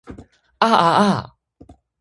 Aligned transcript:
a 0.69 0.69
a 0.87 0.89
a! 1.09 1.11